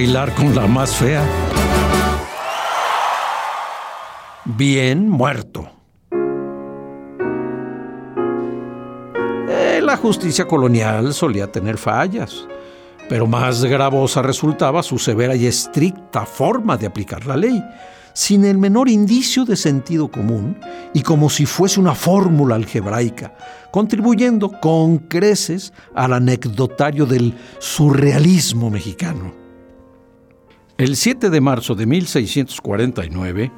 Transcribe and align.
Bailar 0.00 0.34
con 0.34 0.54
la 0.54 0.66
más 0.66 0.96
fea. 0.96 1.22
Bien 4.46 5.06
muerto. 5.10 5.68
Eh, 9.46 9.80
la 9.82 9.98
justicia 9.98 10.46
colonial 10.46 11.12
solía 11.12 11.52
tener 11.52 11.76
fallas, 11.76 12.48
pero 13.10 13.26
más 13.26 13.62
gravosa 13.62 14.22
resultaba 14.22 14.82
su 14.82 14.96
severa 14.96 15.36
y 15.36 15.44
estricta 15.44 16.24
forma 16.24 16.78
de 16.78 16.86
aplicar 16.86 17.26
la 17.26 17.36
ley, 17.36 17.62
sin 18.14 18.46
el 18.46 18.56
menor 18.56 18.88
indicio 18.88 19.44
de 19.44 19.56
sentido 19.56 20.10
común 20.10 20.58
y 20.94 21.02
como 21.02 21.28
si 21.28 21.44
fuese 21.44 21.78
una 21.78 21.94
fórmula 21.94 22.54
algebraica, 22.54 23.34
contribuyendo 23.70 24.50
con 24.62 24.96
creces 24.96 25.74
al 25.94 26.14
anecdotario 26.14 27.04
del 27.04 27.34
surrealismo 27.58 28.70
mexicano. 28.70 29.49
El 30.80 30.96
7 30.96 31.28
de 31.28 31.42
marzo 31.42 31.74
de 31.74 31.84
1649, 31.84 33.52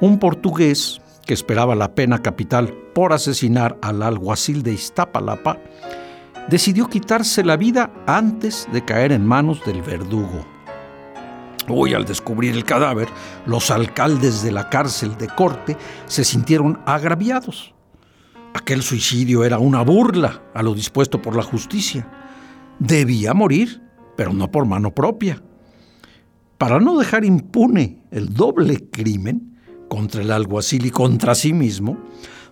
un 0.00 0.18
portugués 0.18 0.98
que 1.26 1.34
esperaba 1.34 1.74
la 1.74 1.94
pena 1.94 2.22
capital 2.22 2.72
por 2.94 3.12
asesinar 3.12 3.76
al 3.82 4.02
alguacil 4.02 4.62
de 4.62 4.72
Iztapalapa, 4.72 5.58
decidió 6.48 6.88
quitarse 6.88 7.44
la 7.44 7.58
vida 7.58 7.92
antes 8.06 8.66
de 8.72 8.82
caer 8.82 9.12
en 9.12 9.26
manos 9.26 9.62
del 9.66 9.82
verdugo. 9.82 10.46
Hoy, 11.68 11.92
al 11.92 12.06
descubrir 12.06 12.54
el 12.54 12.64
cadáver, 12.64 13.08
los 13.44 13.70
alcaldes 13.70 14.42
de 14.42 14.52
la 14.52 14.70
cárcel 14.70 15.18
de 15.18 15.28
corte 15.28 15.76
se 16.06 16.24
sintieron 16.24 16.80
agraviados. 16.86 17.74
Aquel 18.54 18.80
suicidio 18.80 19.44
era 19.44 19.58
una 19.58 19.82
burla 19.82 20.44
a 20.54 20.62
lo 20.62 20.72
dispuesto 20.72 21.20
por 21.20 21.36
la 21.36 21.42
justicia. 21.42 22.08
Debía 22.78 23.34
morir, 23.34 23.82
pero 24.16 24.32
no 24.32 24.50
por 24.50 24.64
mano 24.64 24.94
propia. 24.94 25.42
Para 26.64 26.80
no 26.80 26.96
dejar 26.96 27.26
impune 27.26 27.98
el 28.10 28.32
doble 28.32 28.88
crimen 28.90 29.58
contra 29.90 30.22
el 30.22 30.32
alguacil 30.32 30.86
y 30.86 30.90
contra 30.90 31.34
sí 31.34 31.52
mismo, 31.52 31.98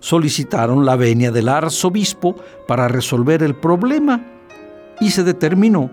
solicitaron 0.00 0.84
la 0.84 0.96
venia 0.96 1.30
del 1.30 1.48
arzobispo 1.48 2.36
para 2.68 2.88
resolver 2.88 3.42
el 3.42 3.54
problema 3.54 4.22
y 5.00 5.12
se 5.12 5.24
determinó 5.24 5.90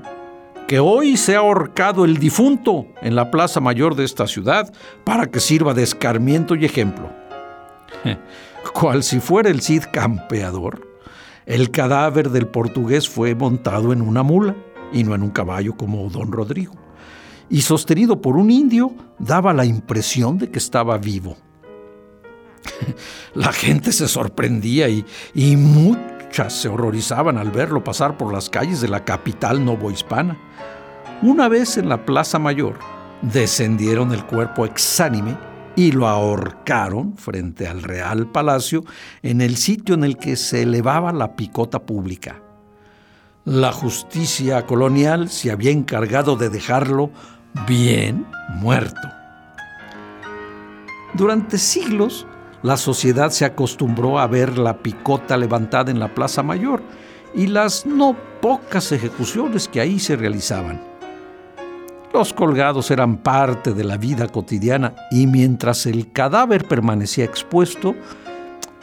que 0.68 0.82
hoy 0.82 1.16
se 1.16 1.38
ha 1.38 1.40
ahorcado 1.40 2.04
el 2.04 2.18
difunto 2.18 2.88
en 3.02 3.16
la 3.16 3.32
plaza 3.32 3.62
mayor 3.62 3.96
de 3.96 4.04
esta 4.04 4.28
ciudad 4.28 4.70
para 5.06 5.28
que 5.28 5.40
sirva 5.40 5.74
de 5.74 5.84
escarmiento 5.84 6.56
y 6.56 6.66
ejemplo. 6.66 7.10
Cual 8.74 9.04
si 9.04 9.22
fuera 9.22 9.50
el 9.50 9.62
Cid 9.62 9.84
campeador, 9.94 10.86
el 11.46 11.72
cadáver 11.72 12.32
del 12.32 12.48
portugués 12.48 13.08
fue 13.08 13.34
montado 13.34 13.94
en 13.94 14.02
una 14.02 14.24
mula 14.24 14.58
y 14.92 15.06
no 15.06 15.16
en 15.16 15.24
un 15.24 15.32
caballo 15.32 15.78
como 15.78 16.10
don 16.10 16.34
Rodrigo 16.34 16.89
y 17.50 17.62
sostenido 17.62 18.22
por 18.22 18.38
un 18.38 18.52
indio 18.52 18.94
daba 19.18 19.54
la 19.54 19.66
impresión 19.66 20.38
de 20.38 20.50
que 20.50 20.60
estaba 20.60 20.98
vivo. 20.98 21.38
La 23.34 23.52
gente 23.52 23.92
se 23.92 24.08
sorprendía 24.08 24.88
y, 24.90 25.06
muchas 25.56 26.54
se 26.54 26.70
horrorizaban 26.70 27.38
al 27.38 27.52
verlo 27.52 27.84
pasar 27.84 28.18
por 28.18 28.32
las 28.32 28.50
calles 28.50 28.82
de 28.82 28.88
la 28.88 29.04
capital 29.04 29.64
novohispana. 29.66 30.38
Una 31.22 31.48
vez 31.48 31.78
en 31.78 31.90
la 31.90 32.06
Plaza 32.06 32.40
Mayor, 32.40 32.78
descendieron 33.22 34.14
el 34.14 34.26
cuerpo 34.26 34.66
exánime 34.66 35.38
y 35.76 35.92
lo 35.92 36.08
ahorcaron 36.08 37.18
frente 37.18 37.68
al 37.68 37.84
Real 37.84 38.28
Palacio 38.28 38.84
en 39.24 39.42
el 39.42 39.58
sitio 39.58 39.96
en 39.96 40.04
el 40.04 40.18
que 40.18 40.36
se 40.36 40.64
elevaba 40.64 41.12
la 41.12 41.36
picota 41.36 41.80
pública. 41.80 42.42
La 43.46 43.72
justicia 43.72 44.66
colonial 44.66 45.30
se 45.30 45.52
había 45.52 45.72
encargado 45.72 46.36
de 46.36 46.50
dejarlo 46.50 47.10
bien 47.68 48.26
muerto. 48.50 49.10
Durante 51.14 51.58
siglos, 51.58 52.28
la 52.62 52.78
sociedad 52.78 53.32
se 53.32 53.46
acostumbró 53.46 54.20
a 54.20 54.28
ver 54.28 54.58
la 54.58 54.78
picota 54.78 55.38
levantada 55.38 55.92
en 55.92 56.00
la 56.00 56.14
Plaza 56.14 56.44
Mayor 56.44 56.82
y 57.34 57.48
las 57.48 57.86
no 57.86 58.16
pocas 58.42 58.92
ejecuciones 58.92 59.68
que 59.68 59.82
ahí 59.82 60.00
se 60.00 60.16
realizaban. 60.16 60.82
Los 62.14 62.34
colgados 62.34 62.90
eran 62.92 63.18
parte 63.18 63.74
de 63.74 63.84
la 63.84 63.98
vida 63.98 64.28
cotidiana 64.28 64.96
y 65.12 65.28
mientras 65.28 65.86
el 65.86 66.12
cadáver 66.12 66.68
permanecía 66.68 67.24
expuesto, 67.24 67.96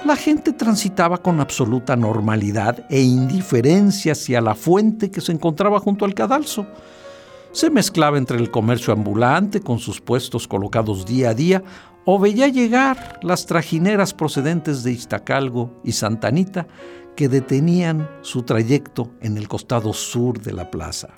la 0.05 0.15
gente 0.15 0.53
transitaba 0.53 1.19
con 1.19 1.41
absoluta 1.41 1.97
normalidad 1.97 2.87
e 2.89 3.01
indiferencia 3.01 4.13
hacia 4.13 4.41
la 4.41 4.55
fuente 4.55 5.11
que 5.11 5.21
se 5.21 5.33
encontraba 5.33 5.81
junto 5.81 6.05
al 6.05 6.15
cadalso 6.15 6.67
se 7.57 7.71
mezclaba 7.71 8.19
entre 8.19 8.37
el 8.37 8.51
comercio 8.51 8.93
ambulante 8.93 9.63
con 9.63 9.79
sus 9.79 10.03
puestos 10.03 10.47
colocados 10.47 11.07
día 11.07 11.31
a 11.31 11.35
día 11.35 11.63
o 12.05 12.19
veía 12.19 12.49
llegar 12.49 13.19
las 13.23 13.47
trajineras 13.47 14.13
procedentes 14.13 14.83
de 14.83 14.93
Iztacalgo 14.93 15.81
y 15.83 15.93
Santanita 15.93 16.67
que 17.17 17.31
detenían 17.31 18.11
su 18.21 18.43
trayecto 18.43 19.11
en 19.23 19.39
el 19.39 19.49
costado 19.49 19.95
sur 19.95 20.39
de 20.39 20.53
la 20.53 20.71
plaza. 20.71 21.09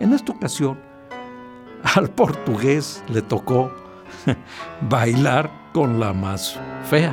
En 0.00 0.12
esta 0.12 0.32
ocasión, 0.32 0.76
al 1.94 2.10
portugués 2.10 3.04
le 3.08 3.22
tocó 3.22 3.70
bailar 4.90 5.48
con 5.72 6.00
la 6.00 6.12
más 6.12 6.58
fea. 6.90 7.12